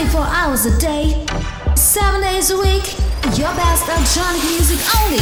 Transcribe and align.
24 0.00 0.20
hours 0.22 0.64
a 0.64 0.78
day, 0.78 1.26
7 1.76 2.22
days 2.22 2.50
a 2.50 2.56
week. 2.56 2.96
Your 3.36 3.52
best 3.54 3.86
electronic 3.86 4.42
music 4.44 4.80
only. 4.96 5.20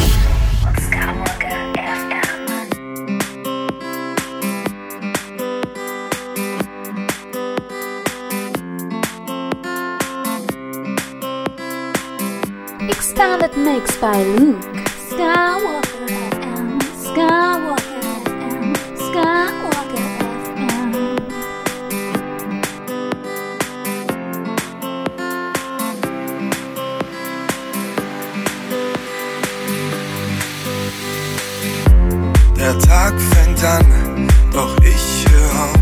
Extended 12.89 13.57
mix 13.57 13.97
by 13.97 14.23
Luke 14.23 14.63
Skywalker 15.11 16.07
FM. 16.07 16.79
Skywalker 17.03 18.01
FM. 18.23 18.77
Skywalker 18.95 19.58
Der 32.69 32.79
Tag 32.81 33.15
fängt 33.19 33.65
an, 33.65 34.29
doch 34.53 34.77
ich 34.83 35.25
höre 35.31 35.65
auf. 35.65 35.81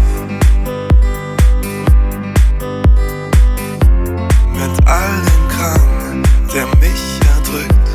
Mit 4.52 4.86
all 4.86 5.22
dem 5.26 5.48
Kram, 5.48 6.22
der 6.54 6.66
mich 6.78 7.20
erdrückt. 7.34 7.88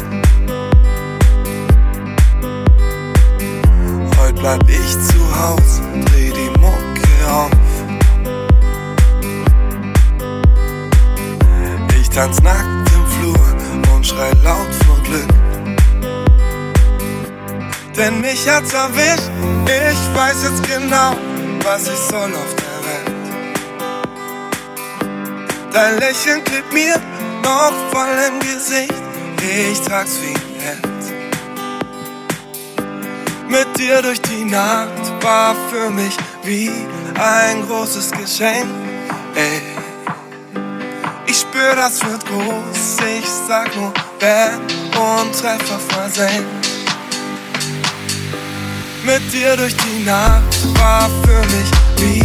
Heute 4.19 4.33
bleib 4.33 4.69
ich 4.69 4.99
zu 5.07 5.39
Haus, 5.39 5.81
dreh 6.07 6.33
die 6.33 6.59
Mucke 6.59 7.31
auf. 7.31 7.49
Ich 11.97 12.09
tanz 12.09 12.41
nackt 12.41 12.91
im 12.93 13.07
Flur 13.07 13.95
und 13.95 14.05
schrei 14.05 14.31
laut 14.43 14.73
vor 14.85 14.97
Glück. 15.05 15.50
Denn 18.01 18.19
mich 18.19 18.49
hat's 18.49 18.73
erwischt, 18.73 19.29
ich 19.67 20.15
weiß 20.15 20.37
jetzt 20.41 20.63
genau, 20.67 21.15
was 21.63 21.83
ich 21.87 21.99
soll 22.09 22.33
auf 22.33 22.55
der 22.55 22.79
Welt. 22.87 23.11
Dein 25.71 25.99
Lächeln 25.99 26.43
klebt 26.43 26.73
mir 26.73 26.99
noch 27.43 27.73
voll 27.91 28.17
im 28.27 28.39
Gesicht, 28.39 29.03
ich 29.39 29.79
trag's 29.81 30.17
wie 30.19 30.33
ein 30.33 30.41
Held. 30.65 31.03
Mit 33.47 33.77
dir 33.77 34.01
durch 34.01 34.21
die 34.21 34.45
Nacht 34.45 35.21
war 35.21 35.55
für 35.69 35.91
mich 35.91 36.17
wie 36.41 36.71
ein 37.19 37.67
großes 37.67 38.13
Geschenk, 38.13 38.65
ey. 39.35 39.61
Ich 41.27 41.41
spür, 41.41 41.75
das 41.75 42.03
wird 42.03 42.25
groß, 42.25 42.97
ich 43.19 43.29
sag 43.47 43.75
nur 43.75 43.93
Bam 44.19 44.61
und 45.19 45.39
Treffer 45.39 45.79
versenkt. 45.87 46.60
Mit 49.03 49.33
dir 49.33 49.57
durch 49.57 49.75
die 49.77 50.03
Nacht 50.03 50.43
war 50.79 51.09
für 51.23 51.41
mich 51.47 51.71
wie 51.97 52.23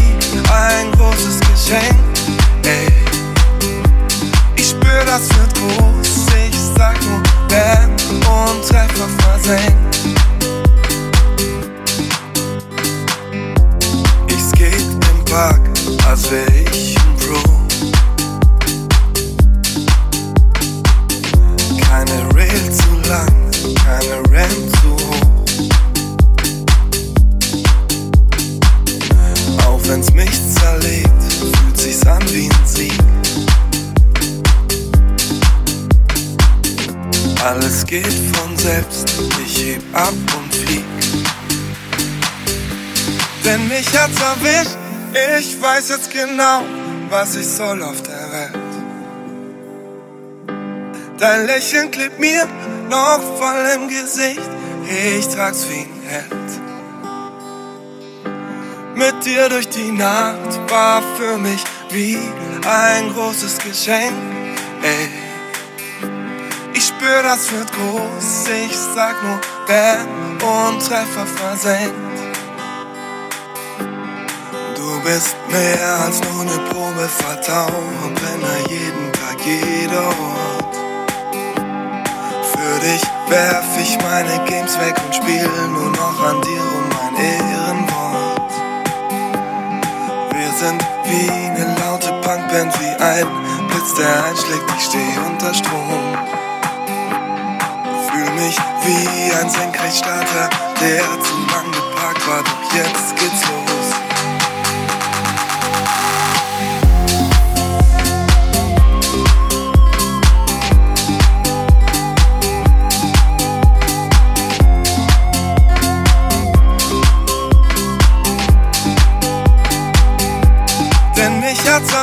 ein 0.53 0.93
großes 0.93 1.41
Geschenk. 1.41 1.97
Ey. 2.65 2.87
Ich 4.57 4.69
spür, 4.69 5.05
das 5.07 5.23
wird 5.39 5.55
groß, 5.55 6.27
ich 6.49 6.57
sag 6.77 6.95
nur 7.07 7.23
Bam 7.49 7.91
und 7.91 8.69
Treffer 8.69 9.09
versenkt. 9.19 10.01
Ich 14.29 14.43
skate 14.43 14.83
im 15.11 15.25
Park, 15.25 15.61
als 16.07 16.31
wär 16.31 16.47
ich 16.73 16.96
an 32.07 32.23
wie 32.33 32.49
ein 32.49 32.67
Sieg. 32.67 32.93
Alles 37.45 37.87
geht 37.87 38.13
von 38.33 38.57
selbst, 38.57 39.15
ich 39.45 39.65
heb 39.65 39.83
ab 39.93 40.15
und 40.37 40.55
flieg. 40.55 40.85
Denn 43.45 43.69
mich 43.69 43.87
hat's 43.97 44.21
erwischt, 44.21 44.77
ich 45.39 45.61
weiß 45.63 45.91
jetzt 45.91 46.11
genau, 46.13 46.63
was 47.09 47.37
ich 47.37 47.47
soll 47.47 47.83
auf 47.83 48.03
der 48.03 48.33
Welt. 48.33 48.67
Dein 51.19 51.47
Lächeln 51.47 51.91
klebt 51.91 52.19
mir 52.19 52.47
noch 52.91 53.21
voll 53.39 53.65
im 53.75 53.89
Gesicht, 53.89 54.51
ich 54.85 55.27
trag's 55.29 55.67
wie 55.71 55.81
ein 55.81 56.03
Held. 56.07 56.47
Mit 58.97 59.25
dir 59.25 59.49
durch 59.49 59.69
die 59.69 59.93
Nacht 59.93 60.59
war 60.69 61.03
für 61.17 61.39
mich 61.39 61.63
wie 61.91 62.19
ein 62.67 63.13
großes 63.13 63.59
Geschenk. 63.59 64.13
Ey. 64.83 65.09
Ich 66.75 66.87
spür, 66.87 67.23
das 67.23 67.51
wird 67.53 67.73
groß, 67.73 68.49
ich 68.67 68.77
sag 68.95 69.23
nur 69.23 69.41
Bam 69.67 70.69
und 70.69 70.87
Treffer 70.87 71.27
versenkt. 71.27 71.95
Du 74.77 75.01
bist 75.03 75.37
mehr 75.49 75.99
als 76.05 76.21
nur 76.21 76.43
eine 76.43 76.59
Probe, 76.69 77.09
vertrau 77.09 77.67
und 78.05 78.15
brenne 78.15 78.69
jeden 78.69 79.13
Tag, 79.13 79.39
jeder 79.45 80.07
Ort. 80.07 80.77
Für 82.53 82.81
dich 82.81 83.03
werf 83.29 83.79
ich 83.81 83.99
meine 84.03 84.45
Games 84.45 84.79
weg 84.79 84.95
und 85.05 85.15
spiel 85.15 85.49
nur 85.73 85.91
noch 85.91 86.23
an 86.23 86.41
dir 86.43 86.61
um 86.61 86.89
mein 86.89 87.17
Ehrenwort. 87.25 88.53
Wir 90.33 90.53
sind 90.59 90.96
wie 91.09 91.31
eine 91.31 91.75
laute 91.81 92.13
Punkband, 92.23 92.73
wie 92.81 93.03
ein 93.03 93.27
Blitz, 93.69 93.95
der 93.95 94.25
einschlägt, 94.25 94.65
ich 94.77 94.85
steh 94.85 95.19
unter 95.27 95.55
Strom. 95.55 96.17
Fühl 98.09 98.31
mich 98.35 98.57
wie 98.85 99.35
ein 99.35 99.49
Senkrechtstarter, 99.49 100.51
der 100.81 101.03
zu 101.23 101.35
lang 101.53 101.71
geparkt 101.73 102.27
war, 102.29 102.43
doch 102.43 102.75
jetzt 102.75 103.17
geht's 103.17 103.43
los. 103.49 103.76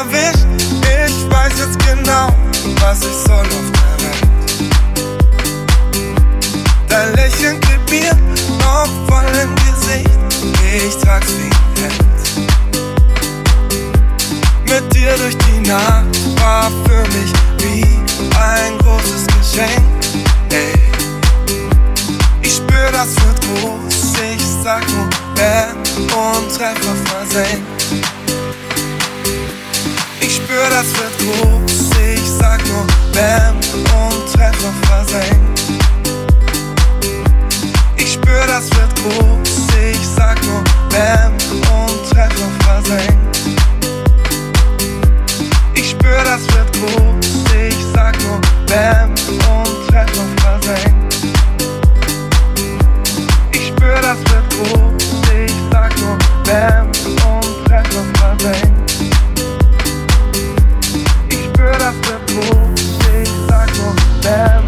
Erwischt, 0.03 0.45
ich 0.81 1.31
weiß 1.31 1.53
jetzt 1.59 1.79
genau, 1.79 2.27
was 2.79 2.99
ich 2.99 3.17
soll 3.25 3.45
auf 3.45 3.71
der 3.71 3.95
Welt. 4.05 4.23
Dein 6.87 7.13
Lächeln 7.15 7.59
klebt 7.61 7.89
mir 7.89 8.15
noch 8.59 8.89
voll 9.07 9.25
im 9.41 9.55
Gesicht, 9.55 10.09
ich 10.75 10.95
trag's 10.97 11.33
wie 11.37 11.49
ein 11.49 11.75
Held. 11.81 12.03
Mit 14.65 14.93
dir 14.93 15.15
durch 15.17 15.37
die 15.37 15.59
Nacht 15.67 16.05
war 16.39 16.71
für 16.85 17.03
mich 17.17 17.31
wie 17.59 17.85
ein 18.37 18.77
großes 18.79 19.27
Geschenk. 19.27 19.83
Ey. 20.51 20.73
Ich 22.41 22.55
spür, 22.55 22.91
das 22.91 23.15
wird 23.23 23.41
groß, 23.41 24.13
ich 24.35 24.43
sag 24.63 24.83
nur 24.91 25.09
Bam 25.35 25.77
und 25.77 26.55
Treffer 26.55 26.95
versenkt. 27.05 27.73
Ich 30.53 30.59
spür, 30.59 30.69
das 30.69 30.93
wird 30.99 31.17
groß, 31.17 31.89
ich 32.13 32.29
sag 32.29 32.61
nur 32.67 32.85
Bam 33.11 33.55
und 33.55 34.33
Treffer 34.33 34.71
versenkt. 34.87 35.63
Ich 37.97 38.13
spür, 38.13 38.45
das 38.45 38.69
wird 38.75 38.95
groß, 38.97 39.49
ich 39.91 40.07
sag 40.15 40.39
nur 40.45 40.63
Bam 40.91 41.33
und 41.33 42.07
Treffer 42.11 42.51
versenkt. 42.59 43.39
Ich 45.73 45.89
spür, 45.89 46.23
das 46.23 46.41
wird 46.53 46.71
groß, 46.73 47.25
ich 47.67 47.85
sag 47.95 48.15
nur 48.21 48.39
Bam 48.67 49.09
und 49.09 49.87
Treffer 49.87 50.27
versenkt. 50.37 51.15
Ich 53.51 53.67
spür, 53.69 53.95
das 54.03 54.19
wird 54.19 54.49
groß, 54.51 55.03
ich 55.45 55.53
sag 55.71 55.99
nur 55.99 56.15
Bam 56.45 56.87
und 56.87 57.65
Treffer 57.65 58.05
versenkt. 58.19 58.82
Nur 64.23 64.62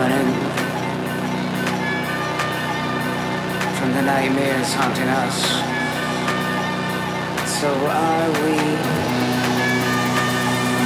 running 0.00 0.32
from 3.76 3.90
the 3.92 4.00
nightmares 4.00 4.72
haunting 4.72 5.10
us. 5.24 5.36
So 7.60 7.68
are 7.68 8.30
we 8.40 8.54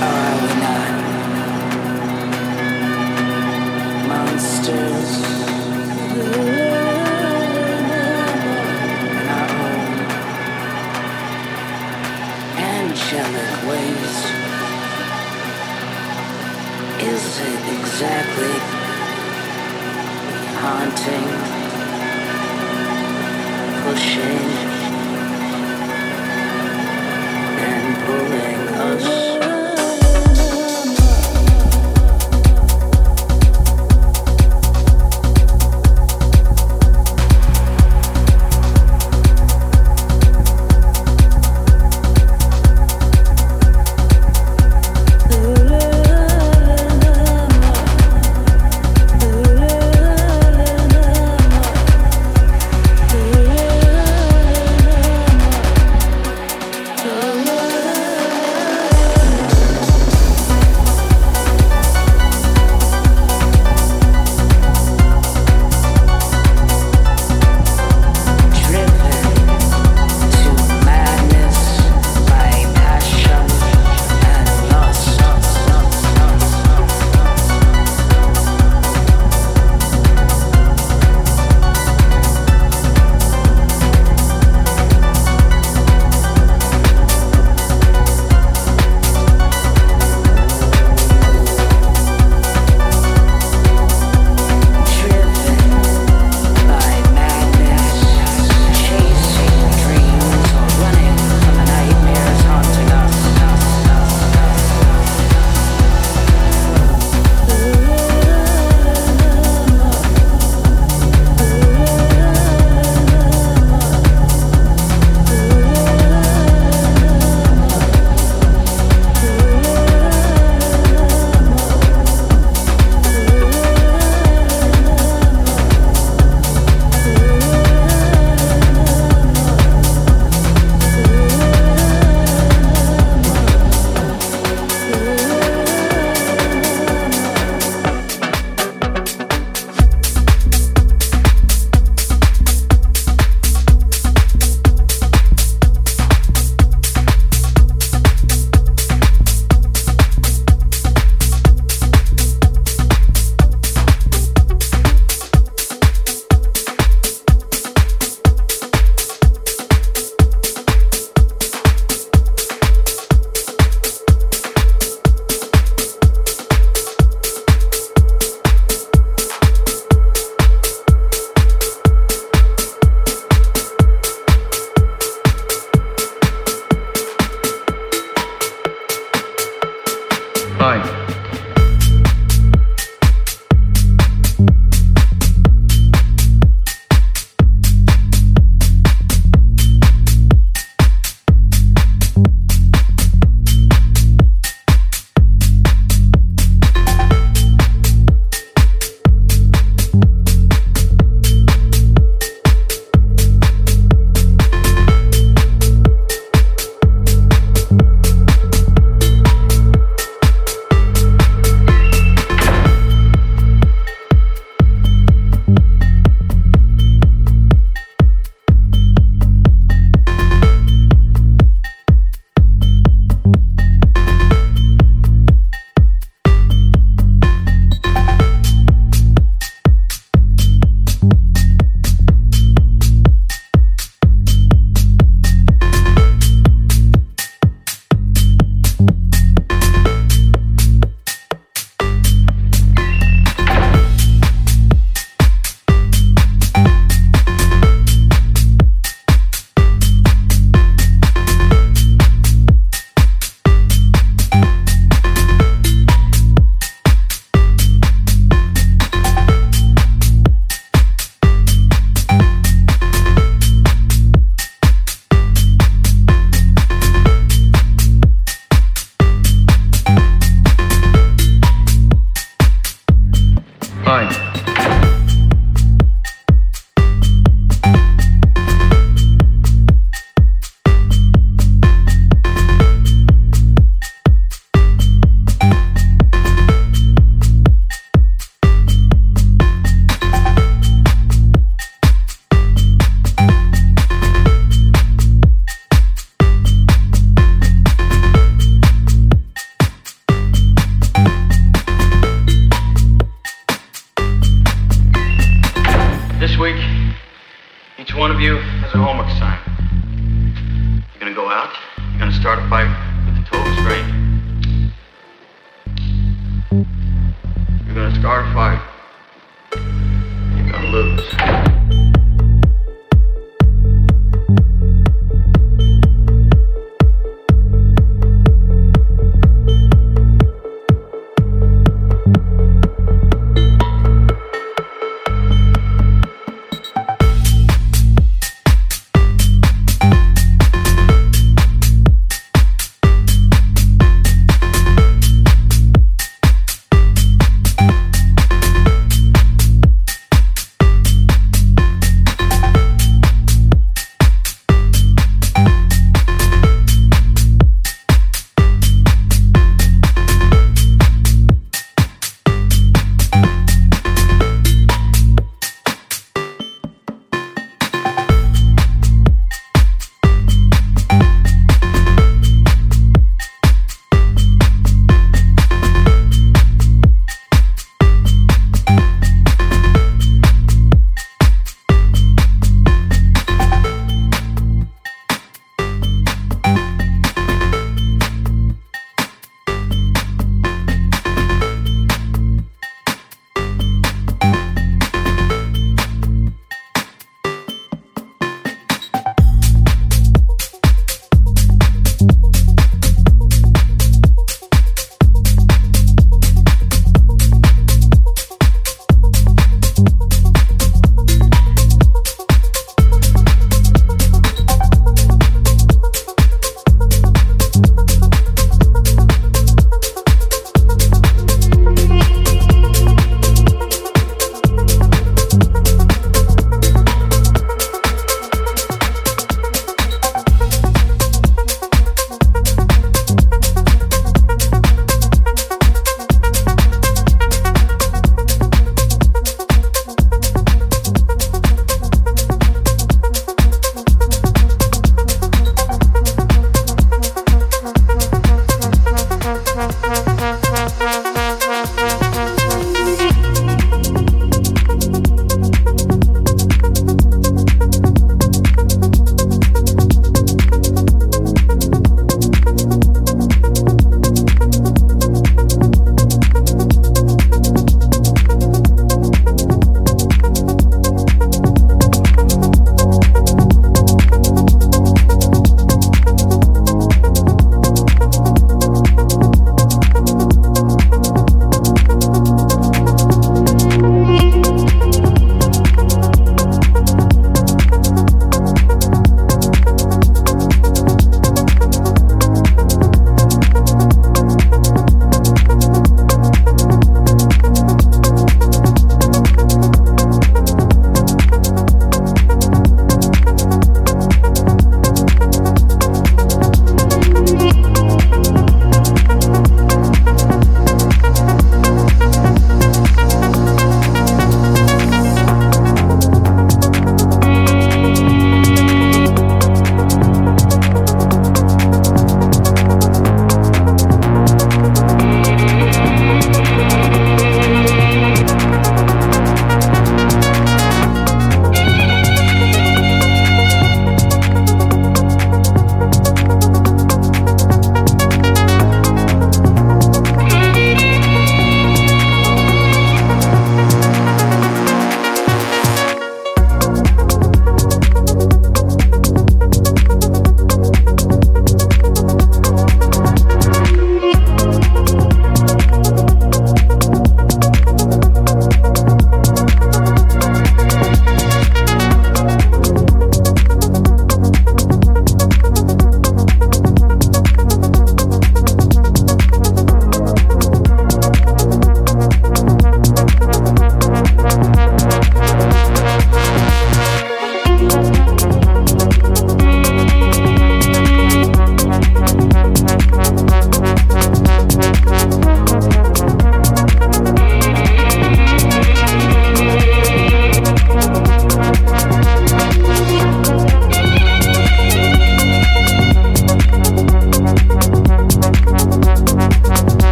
or 0.00 0.14
are 0.24 0.38
we 0.42 0.52
not? 0.64 0.92
Monsters 4.08 5.10
in 9.18 9.26
our 9.36 9.52
own 9.68 9.92
angelic 12.80 13.52
ways. 13.68 14.16
Is 17.12 17.24
it 17.50 17.62
exactly? 17.78 18.71
Haunting? 20.62 21.62
pushing 23.82 24.71